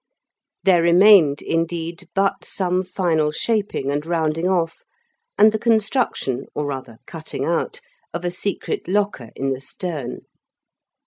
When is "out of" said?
7.45-8.25